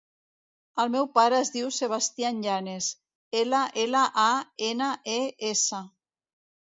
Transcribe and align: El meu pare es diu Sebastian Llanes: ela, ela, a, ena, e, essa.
El 0.83 0.87
meu 0.93 1.03
pare 1.17 1.35
es 1.39 1.51
diu 1.57 1.67
Sebastian 1.75 2.39
Llanes: 2.45 2.87
ela, 3.41 3.59
ela, 3.83 4.01
a, 4.23 4.31
ena, 4.69 4.89
e, 5.17 5.19
essa. 5.51 5.83